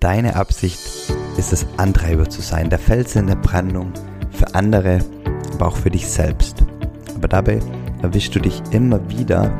deine 0.00 0.36
Absicht 0.36 0.78
ist 1.36 1.52
es, 1.52 1.66
Antreiber 1.76 2.28
zu 2.28 2.42
sein, 2.42 2.70
der 2.70 2.78
Fels 2.78 3.16
in 3.16 3.26
der 3.26 3.36
Brandung 3.36 3.92
für 4.30 4.54
andere, 4.54 4.98
aber 5.54 5.68
auch 5.68 5.76
für 5.76 5.90
dich 5.90 6.06
selbst. 6.08 6.64
Aber 7.14 7.28
dabei 7.28 7.60
erwischst 8.02 8.34
du 8.34 8.40
dich 8.40 8.62
immer 8.70 9.08
wieder, 9.10 9.52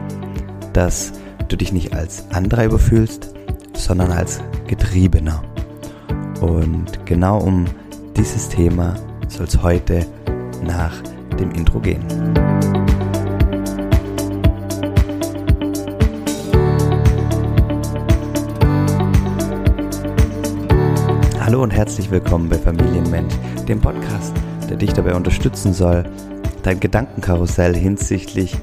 dass 0.72 1.12
du 1.48 1.56
dich 1.56 1.72
nicht 1.72 1.94
als 1.94 2.30
Antreiber 2.30 2.78
fühlst, 2.78 3.34
sondern 3.74 4.12
als 4.12 4.40
Getriebener. 4.66 5.42
Und 6.40 7.04
genau 7.06 7.38
um 7.38 7.64
dieses 8.16 8.48
Thema 8.48 8.94
soll 9.28 9.46
es 9.46 9.62
heute 9.62 10.06
nach 10.62 10.92
dem 11.38 11.50
Intro 11.52 11.80
gehen. 11.80 12.04
Hallo 21.58 21.64
und 21.64 21.72
herzlich 21.72 22.08
willkommen 22.12 22.48
bei 22.48 22.56
Familienmensch, 22.56 23.34
dem 23.66 23.80
Podcast, 23.80 24.32
der 24.70 24.76
dich 24.76 24.92
dabei 24.92 25.16
unterstützen 25.16 25.72
soll, 25.72 26.04
dein 26.62 26.78
Gedankenkarussell 26.78 27.74
hinsichtlich 27.74 28.56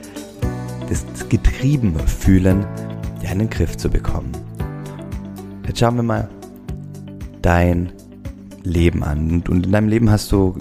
des 0.90 1.04
Getriebenfühlen 1.28 2.66
ja, 3.22 3.32
in 3.32 3.40
den 3.40 3.50
Griff 3.50 3.76
zu 3.76 3.90
bekommen. 3.90 4.32
Jetzt 5.68 5.80
schauen 5.80 5.98
wir 5.98 6.04
mal 6.04 6.30
dein 7.42 7.92
Leben 8.64 9.04
an. 9.04 9.44
Und 9.46 9.66
in 9.66 9.74
deinem 9.74 9.90
Leben 9.90 10.10
hast 10.10 10.32
du 10.32 10.58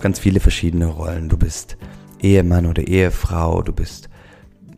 ganz 0.00 0.20
viele 0.20 0.38
verschiedene 0.38 0.86
Rollen. 0.86 1.28
Du 1.28 1.36
bist 1.36 1.76
Ehemann 2.20 2.66
oder 2.66 2.86
Ehefrau, 2.86 3.60
du 3.60 3.72
bist 3.72 4.08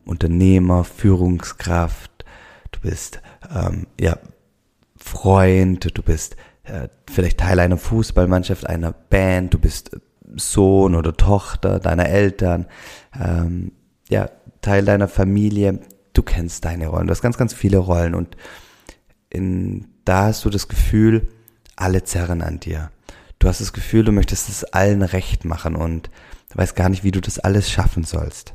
Unternehmer, 0.07 0.85
Führungskraft, 0.85 2.25
du 2.73 2.81
bist 2.81 3.21
ähm, 3.55 3.89
ja, 4.01 4.17
Freund, 4.97 5.99
du 5.99 6.03
bist 6.03 6.37
äh, 6.65 6.89
vielleicht 7.11 7.39
Teil 7.39 7.61
einer 7.61 7.77
Fußballmannschaft, 7.77 8.67
einer 8.67 8.93
Band, 8.93 9.55
du 9.55 9.59
bist 9.59 9.97
Sohn 10.37 10.95
oder 10.95 11.17
Tochter 11.17 11.79
deiner 11.79 12.09
Eltern, 12.09 12.67
ähm, 13.19 13.73
ja, 14.09 14.31
Teil 14.61 14.85
deiner 14.85 15.09
Familie, 15.09 15.81
du 16.13 16.23
kennst 16.23 16.65
deine 16.65 16.89
Rollen, 16.89 17.07
du 17.07 17.11
hast 17.13 17.23
ganz, 17.23 17.37
ganz 17.37 17.55
viele 17.55 17.79
Rollen 17.79 18.15
und 18.15 18.37
in, 19.31 19.89
da 20.05 20.25
hast 20.25 20.45
du 20.45 20.51
das 20.51 20.69
Gefühl, 20.69 21.29
alle 21.77 22.05
zerren 22.05 22.41
an 22.41 22.61
dir. 22.61 22.91
Du 23.39 23.49
hast 23.49 23.61
das 23.61 23.73
Gefühl, 23.73 24.05
du 24.05 24.13
möchtest 24.13 24.49
es 24.49 24.65
allen 24.65 25.03
recht 25.03 25.45
machen 25.45 25.77
und 25.77 26.09
weißt 26.55 26.77
gar 26.77 26.89
nicht, 26.89 27.05
wie 27.05 27.11
du 27.11 27.21
das 27.21 27.39
alles 27.39 27.71
schaffen 27.71 28.05
sollst. 28.05 28.55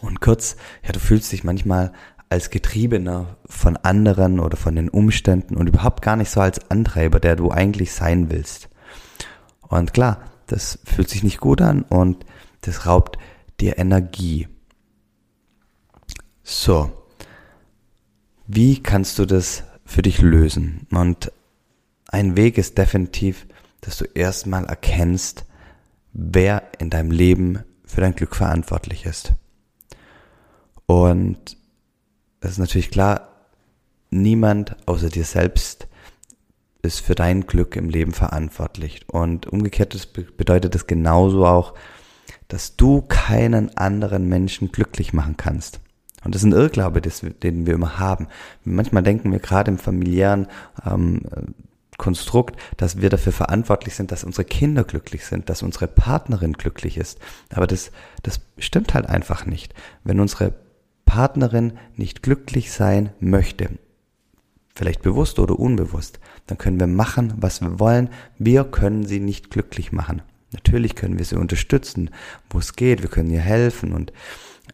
Und 0.00 0.20
kurz, 0.20 0.56
ja, 0.84 0.92
du 0.92 1.00
fühlst 1.00 1.32
dich 1.32 1.44
manchmal 1.44 1.92
als 2.30 2.50
Getriebener 2.50 3.36
von 3.46 3.76
anderen 3.76 4.40
oder 4.40 4.56
von 4.56 4.76
den 4.76 4.88
Umständen 4.88 5.56
und 5.56 5.66
überhaupt 5.66 6.02
gar 6.02 6.16
nicht 6.16 6.30
so 6.30 6.40
als 6.40 6.70
Antreiber, 6.70 7.20
der 7.20 7.36
du 7.36 7.50
eigentlich 7.50 7.92
sein 7.92 8.30
willst. 8.30 8.68
Und 9.68 9.92
klar, 9.92 10.20
das 10.46 10.78
fühlt 10.84 11.08
sich 11.08 11.22
nicht 11.22 11.40
gut 11.40 11.60
an 11.60 11.82
und 11.82 12.24
das 12.62 12.86
raubt 12.86 13.18
dir 13.60 13.78
Energie. 13.78 14.48
So, 16.42 16.90
wie 18.46 18.82
kannst 18.82 19.18
du 19.18 19.26
das 19.26 19.64
für 19.84 20.02
dich 20.02 20.20
lösen? 20.20 20.86
Und 20.90 21.32
ein 22.08 22.36
Weg 22.36 22.56
ist 22.56 22.78
definitiv, 22.78 23.46
dass 23.82 23.98
du 23.98 24.04
erstmal 24.06 24.64
erkennst, 24.64 25.44
wer 26.12 26.62
in 26.78 26.90
deinem 26.90 27.10
Leben 27.10 27.62
für 27.84 28.00
dein 28.00 28.14
Glück 28.14 28.34
verantwortlich 28.34 29.04
ist. 29.04 29.34
Und 30.86 31.57
es 32.40 32.52
ist 32.52 32.58
natürlich 32.58 32.90
klar, 32.90 33.28
niemand 34.10 34.76
außer 34.86 35.08
dir 35.08 35.24
selbst 35.24 35.88
ist 36.82 37.00
für 37.00 37.14
dein 37.14 37.46
Glück 37.46 37.76
im 37.76 37.88
Leben 37.88 38.12
verantwortlich. 38.12 39.00
Und 39.08 39.46
umgekehrt 39.46 40.08
bedeutet 40.36 40.74
das 40.74 40.86
genauso 40.86 41.44
auch, 41.46 41.74
dass 42.46 42.76
du 42.76 43.02
keinen 43.02 43.76
anderen 43.76 44.28
Menschen 44.28 44.72
glücklich 44.72 45.12
machen 45.12 45.36
kannst. 45.36 45.80
Und 46.24 46.34
das 46.34 46.42
ist 46.42 46.46
ein 46.46 46.52
Irrglaube, 46.52 47.00
den 47.00 47.66
wir 47.66 47.74
immer 47.74 47.98
haben. 47.98 48.28
Manchmal 48.64 49.02
denken 49.02 49.30
wir 49.32 49.38
gerade 49.38 49.70
im 49.70 49.78
familiären 49.78 50.46
ähm, 50.84 51.22
Konstrukt, 51.96 52.58
dass 52.76 53.00
wir 53.00 53.10
dafür 53.10 53.32
verantwortlich 53.32 53.94
sind, 53.94 54.12
dass 54.12 54.24
unsere 54.24 54.44
Kinder 54.44 54.84
glücklich 54.84 55.26
sind, 55.26 55.48
dass 55.50 55.62
unsere 55.62 55.88
Partnerin 55.88 56.52
glücklich 56.52 56.96
ist. 56.96 57.18
Aber 57.52 57.66
das, 57.66 57.90
das 58.22 58.40
stimmt 58.58 58.94
halt 58.94 59.06
einfach 59.06 59.46
nicht. 59.46 59.74
Wenn 60.04 60.20
unsere 60.20 60.54
Partnerin 61.08 61.72
nicht 61.96 62.22
glücklich 62.22 62.70
sein 62.70 63.08
möchte, 63.18 63.70
vielleicht 64.74 65.00
bewusst 65.00 65.38
oder 65.38 65.58
unbewusst, 65.58 66.20
dann 66.46 66.58
können 66.58 66.78
wir 66.78 66.86
machen, 66.86 67.32
was 67.38 67.62
wir 67.62 67.80
wollen. 67.80 68.10
Wir 68.38 68.64
können 68.64 69.06
sie 69.06 69.18
nicht 69.18 69.50
glücklich 69.50 69.90
machen. 69.90 70.20
Natürlich 70.52 70.94
können 70.94 71.18
wir 71.18 71.24
sie 71.24 71.36
unterstützen, 71.36 72.10
wo 72.50 72.58
es 72.58 72.76
geht. 72.76 73.00
Wir 73.00 73.08
können 73.08 73.30
ihr 73.30 73.40
helfen 73.40 73.94
und, 73.94 74.12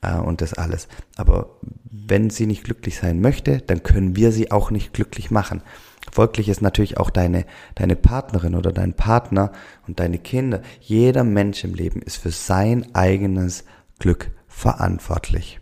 äh, 0.02 0.16
und 0.16 0.40
das 0.40 0.54
alles. 0.54 0.88
Aber 1.16 1.60
wenn 1.84 2.30
sie 2.30 2.46
nicht 2.46 2.64
glücklich 2.64 2.96
sein 2.96 3.20
möchte, 3.20 3.58
dann 3.58 3.84
können 3.84 4.16
wir 4.16 4.32
sie 4.32 4.50
auch 4.50 4.72
nicht 4.72 4.92
glücklich 4.92 5.30
machen. 5.30 5.62
Folglich 6.10 6.48
ist 6.48 6.62
natürlich 6.62 6.98
auch 6.98 7.10
deine, 7.10 7.46
deine 7.76 7.94
Partnerin 7.94 8.56
oder 8.56 8.72
dein 8.72 8.94
Partner 8.94 9.52
und 9.86 10.00
deine 10.00 10.18
Kinder, 10.18 10.62
jeder 10.80 11.22
Mensch 11.22 11.62
im 11.62 11.74
Leben 11.74 12.02
ist 12.02 12.16
für 12.16 12.32
sein 12.32 12.92
eigenes 12.92 13.64
Glück 14.00 14.32
verantwortlich. 14.48 15.60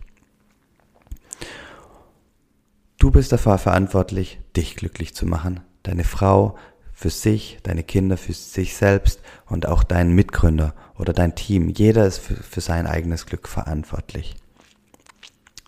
Du 3.03 3.11
bist 3.11 3.33
dafür 3.33 3.57
verantwortlich, 3.57 4.39
dich 4.55 4.77
glücklich 4.77 5.13
zu 5.13 5.25
machen, 5.25 5.59
deine 5.83 6.05
Frau 6.05 6.57
für 6.93 7.09
sich, 7.09 7.57
deine 7.61 7.83
Kinder 7.83 8.15
für 8.15 8.31
sich 8.31 8.77
selbst 8.77 9.19
und 9.45 9.67
auch 9.67 9.83
deinen 9.83 10.15
Mitgründer 10.15 10.73
oder 10.97 11.11
dein 11.11 11.35
Team. 11.35 11.67
Jeder 11.67 12.05
ist 12.05 12.19
für, 12.19 12.35
für 12.35 12.61
sein 12.61 12.87
eigenes 12.87 13.25
Glück 13.25 13.49
verantwortlich. 13.49 14.35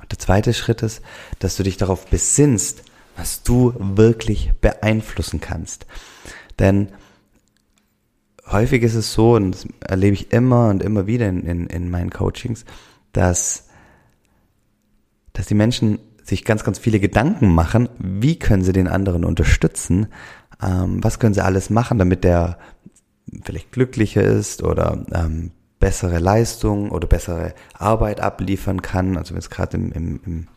Und 0.01 0.13
der 0.13 0.17
zweite 0.17 0.53
Schritt 0.53 0.81
ist, 0.81 1.01
dass 1.39 1.57
du 1.57 1.63
dich 1.63 1.75
darauf 1.75 2.05
besinnst, 2.05 2.83
was 3.17 3.43
du 3.43 3.73
wirklich 3.77 4.53
beeinflussen 4.61 5.41
kannst. 5.41 5.87
Denn 6.57 6.87
häufig 8.49 8.81
ist 8.81 8.95
es 8.95 9.11
so, 9.11 9.33
und 9.33 9.51
das 9.51 9.67
erlebe 9.81 10.13
ich 10.13 10.31
immer 10.31 10.69
und 10.69 10.81
immer 10.81 11.05
wieder 11.05 11.27
in, 11.27 11.45
in, 11.45 11.67
in 11.67 11.89
meinen 11.89 12.11
Coachings, 12.11 12.63
dass, 13.11 13.67
dass 15.33 15.47
die 15.47 15.53
Menschen 15.53 15.99
sich 16.25 16.43
ganz, 16.43 16.63
ganz 16.63 16.79
viele 16.79 16.99
Gedanken 16.99 17.53
machen, 17.53 17.87
wie 17.99 18.37
können 18.37 18.63
sie 18.63 18.73
den 18.73 18.87
anderen 18.87 19.23
unterstützen, 19.23 20.07
ähm, 20.61 21.03
was 21.03 21.19
können 21.19 21.33
sie 21.33 21.43
alles 21.43 21.69
machen, 21.69 21.99
damit 21.99 22.23
der 22.23 22.57
vielleicht 23.43 23.71
glücklicher 23.71 24.23
ist 24.23 24.63
oder 24.63 25.05
ähm, 25.13 25.51
bessere 25.79 26.19
Leistung 26.19 26.89
oder 26.89 27.07
bessere 27.07 27.53
Arbeit 27.73 28.21
abliefern 28.21 28.81
kann, 28.81 29.17
also 29.17 29.33
wenn 29.33 29.39
es 29.39 29.49
gerade 29.49 29.77
im, 29.77 29.91
im, 29.91 30.19
im, 30.25 30.47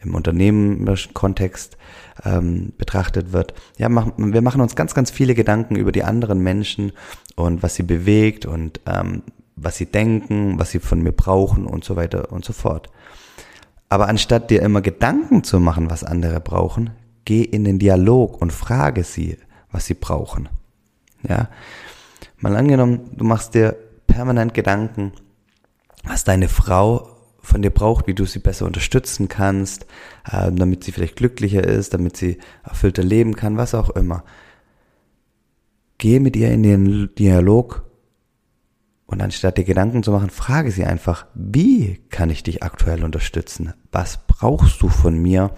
im 0.00 0.14
unternehmerischen 0.14 1.14
Kontext 1.14 1.76
ähm, 2.24 2.72
betrachtet 2.78 3.32
wird. 3.32 3.54
Ja, 3.78 3.88
mach, 3.88 4.08
wir 4.16 4.42
machen 4.42 4.60
uns 4.60 4.74
ganz, 4.74 4.94
ganz 4.94 5.10
viele 5.10 5.34
Gedanken 5.34 5.76
über 5.76 5.92
die 5.92 6.02
anderen 6.02 6.40
Menschen 6.40 6.92
und 7.36 7.62
was 7.62 7.76
sie 7.76 7.84
bewegt 7.84 8.44
und 8.44 8.80
ähm, 8.86 9.22
was 9.54 9.76
sie 9.76 9.86
denken, 9.86 10.58
was 10.58 10.70
sie 10.70 10.80
von 10.80 11.02
mir 11.02 11.12
brauchen 11.12 11.66
und 11.66 11.84
so 11.84 11.94
weiter 11.94 12.32
und 12.32 12.44
so 12.44 12.52
fort. 12.52 12.90
Aber 13.92 14.08
anstatt 14.08 14.48
dir 14.48 14.62
immer 14.62 14.80
Gedanken 14.80 15.44
zu 15.44 15.60
machen, 15.60 15.90
was 15.90 16.02
andere 16.02 16.40
brauchen, 16.40 16.92
geh 17.26 17.42
in 17.42 17.62
den 17.64 17.78
Dialog 17.78 18.40
und 18.40 18.50
frage 18.50 19.04
sie, 19.04 19.36
was 19.70 19.84
sie 19.84 19.92
brauchen. 19.92 20.48
Ja. 21.28 21.50
Mal 22.38 22.56
angenommen, 22.56 23.10
du 23.14 23.22
machst 23.26 23.52
dir 23.52 23.76
permanent 24.06 24.54
Gedanken, 24.54 25.12
was 26.04 26.24
deine 26.24 26.48
Frau 26.48 27.06
von 27.42 27.60
dir 27.60 27.68
braucht, 27.68 28.06
wie 28.06 28.14
du 28.14 28.24
sie 28.24 28.38
besser 28.38 28.64
unterstützen 28.64 29.28
kannst, 29.28 29.84
äh, 30.24 30.50
damit 30.50 30.84
sie 30.84 30.92
vielleicht 30.92 31.16
glücklicher 31.16 31.62
ist, 31.62 31.92
damit 31.92 32.16
sie 32.16 32.38
erfüllter 32.64 33.02
leben 33.02 33.36
kann, 33.36 33.58
was 33.58 33.74
auch 33.74 33.90
immer. 33.90 34.24
Geh 35.98 36.18
mit 36.18 36.34
ihr 36.34 36.50
in 36.50 36.62
den 36.62 37.14
Dialog 37.16 37.84
anstatt 39.22 39.58
dir 39.58 39.64
Gedanken 39.64 40.02
zu 40.02 40.10
machen, 40.10 40.30
frage 40.30 40.70
sie 40.70 40.84
einfach, 40.84 41.26
wie 41.34 42.00
kann 42.10 42.30
ich 42.30 42.42
dich 42.42 42.62
aktuell 42.62 43.04
unterstützen? 43.04 43.74
Was 43.90 44.26
brauchst 44.26 44.80
du 44.82 44.88
von 44.88 45.18
mir? 45.18 45.50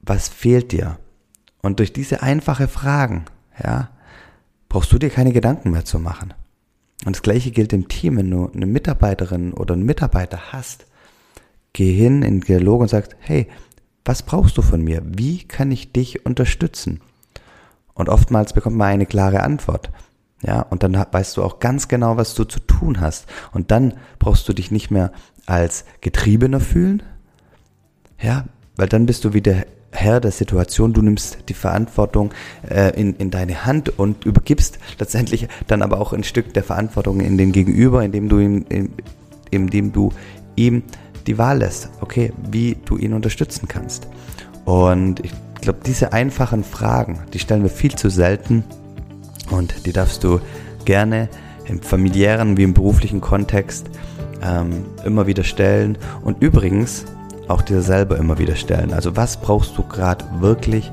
Was 0.00 0.28
fehlt 0.28 0.72
dir? 0.72 0.98
Und 1.62 1.78
durch 1.78 1.92
diese 1.92 2.22
einfache 2.22 2.68
Fragen, 2.68 3.24
ja, 3.62 3.90
brauchst 4.68 4.92
du 4.92 4.98
dir 4.98 5.10
keine 5.10 5.32
Gedanken 5.32 5.70
mehr 5.70 5.84
zu 5.84 5.98
machen. 5.98 6.34
Und 7.04 7.16
das 7.16 7.22
gleiche 7.22 7.50
gilt 7.50 7.72
im 7.72 7.88
Team, 7.88 8.16
wenn 8.16 8.30
du 8.30 8.50
eine 8.50 8.66
Mitarbeiterin 8.66 9.52
oder 9.52 9.74
einen 9.74 9.84
Mitarbeiter 9.84 10.52
hast, 10.52 10.86
geh 11.72 11.92
hin 11.92 12.22
in 12.22 12.40
den 12.40 12.46
Dialog 12.46 12.80
und 12.80 12.88
sagst, 12.88 13.16
hey, 13.20 13.48
was 14.04 14.22
brauchst 14.22 14.56
du 14.56 14.62
von 14.62 14.82
mir? 14.82 15.02
Wie 15.04 15.44
kann 15.44 15.70
ich 15.70 15.92
dich 15.92 16.26
unterstützen? 16.26 17.00
Und 17.94 18.08
oftmals 18.08 18.52
bekommt 18.52 18.76
man 18.76 18.88
eine 18.88 19.06
klare 19.06 19.42
Antwort. 19.42 19.90
Ja, 20.42 20.62
und 20.62 20.82
dann 20.82 20.94
weißt 20.94 21.36
du 21.36 21.44
auch 21.44 21.60
ganz 21.60 21.88
genau, 21.88 22.16
was 22.16 22.34
du 22.34 22.44
zu 22.44 22.58
tun 22.60 23.00
hast. 23.00 23.26
Und 23.52 23.70
dann 23.70 23.94
brauchst 24.18 24.48
du 24.48 24.52
dich 24.52 24.70
nicht 24.70 24.90
mehr 24.90 25.12
als 25.46 25.84
Getriebener 26.00 26.60
fühlen. 26.60 27.02
Ja, 28.20 28.44
weil 28.76 28.88
dann 28.88 29.06
bist 29.06 29.24
du 29.24 29.34
wieder 29.34 29.64
Herr 29.92 30.20
der 30.20 30.30
Situation, 30.30 30.94
du 30.94 31.02
nimmst 31.02 31.38
die 31.48 31.54
Verantwortung 31.54 32.32
äh, 32.68 32.98
in, 32.98 33.14
in 33.16 33.30
deine 33.30 33.66
Hand 33.66 33.98
und 33.98 34.24
übergibst 34.24 34.78
letztendlich 34.98 35.48
dann 35.66 35.82
aber 35.82 36.00
auch 36.00 36.12
ein 36.14 36.24
Stück 36.24 36.54
der 36.54 36.64
Verantwortung 36.64 37.20
in 37.20 37.36
den 37.36 37.52
Gegenüber, 37.52 38.02
indem 38.02 38.28
du 38.28 38.38
ihm, 38.38 38.64
in, 38.70 38.92
indem 39.50 39.92
du 39.92 40.10
ihm 40.56 40.82
die 41.26 41.36
Wahl 41.36 41.58
lässt, 41.58 41.90
okay, 42.00 42.32
wie 42.50 42.78
du 42.84 42.96
ihn 42.96 43.12
unterstützen 43.12 43.68
kannst. 43.68 44.08
Und 44.64 45.20
ich 45.20 45.32
glaube, 45.60 45.80
diese 45.84 46.12
einfachen 46.12 46.64
Fragen, 46.64 47.20
die 47.34 47.38
stellen 47.38 47.62
wir 47.62 47.70
viel 47.70 47.94
zu 47.94 48.08
selten 48.08 48.64
und 49.52 49.86
die 49.86 49.92
darfst 49.92 50.24
du 50.24 50.40
gerne 50.84 51.28
im 51.66 51.80
familiären 51.80 52.56
wie 52.56 52.64
im 52.64 52.74
beruflichen 52.74 53.20
Kontext 53.20 53.86
ähm, 54.42 54.84
immer 55.04 55.26
wieder 55.26 55.44
stellen. 55.44 55.98
Und 56.22 56.42
übrigens, 56.42 57.04
auch 57.48 57.62
dir 57.62 57.82
selber 57.82 58.16
immer 58.16 58.38
wieder 58.38 58.56
stellen. 58.56 58.92
Also 58.92 59.16
was 59.16 59.36
brauchst 59.36 59.76
du 59.76 59.82
gerade 59.82 60.24
wirklich, 60.40 60.90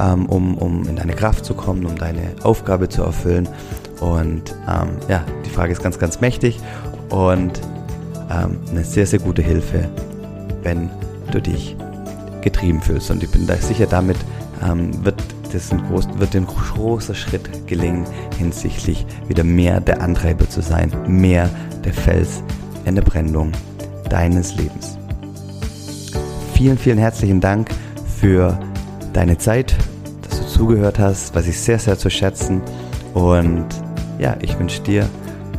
ähm, 0.00 0.26
um, 0.26 0.56
um 0.56 0.86
in 0.88 0.96
deine 0.96 1.12
Kraft 1.12 1.44
zu 1.44 1.54
kommen, 1.54 1.84
um 1.86 1.96
deine 1.96 2.34
Aufgabe 2.42 2.88
zu 2.88 3.02
erfüllen? 3.02 3.48
Und 4.00 4.54
ähm, 4.68 4.90
ja, 5.08 5.24
die 5.44 5.50
Frage 5.50 5.72
ist 5.72 5.82
ganz, 5.82 5.98
ganz 5.98 6.20
mächtig 6.20 6.60
und 7.10 7.60
ähm, 8.30 8.58
eine 8.70 8.84
sehr, 8.84 9.06
sehr 9.06 9.18
gute 9.18 9.42
Hilfe, 9.42 9.88
wenn 10.62 10.90
du 11.30 11.40
dich 11.40 11.76
getrieben 12.42 12.80
fühlst. 12.80 13.10
Und 13.10 13.22
ich 13.22 13.30
bin 13.30 13.46
da 13.46 13.56
sicher, 13.56 13.86
damit 13.86 14.16
ähm, 14.64 14.92
wird 15.52 15.62
das 15.62 15.72
ein 15.72 15.86
groß, 15.88 16.08
wird 16.18 16.36
ein 16.36 16.46
großer 16.46 17.14
Schritt 17.14 17.66
gelingen, 17.66 18.06
hinsichtlich 18.36 19.06
wieder 19.26 19.44
mehr 19.44 19.80
der 19.80 20.00
Antreiber 20.00 20.48
zu 20.48 20.62
sein, 20.62 20.92
mehr 21.06 21.50
der 21.84 21.92
Fels 21.92 22.42
in 22.84 22.94
der 22.94 23.02
Brandung 23.02 23.52
deines 24.08 24.56
Lebens 24.56 24.98
vielen, 26.58 26.76
vielen 26.76 26.98
herzlichen 26.98 27.40
Dank 27.40 27.68
für 28.18 28.58
deine 29.12 29.38
Zeit, 29.38 29.76
dass 30.22 30.40
du 30.40 30.46
zugehört 30.48 30.98
hast, 30.98 31.32
was 31.36 31.46
ich 31.46 31.60
sehr, 31.60 31.78
sehr 31.78 31.96
zu 31.96 32.10
schätzen. 32.10 32.62
Und 33.14 33.64
ja, 34.18 34.36
ich 34.42 34.58
wünsche 34.58 34.82
dir 34.82 35.08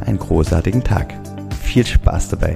einen 0.06 0.20
großartigen 0.20 0.84
Tag. 0.84 1.14
Viel 1.64 1.86
Spaß 1.86 2.28
dabei. 2.28 2.54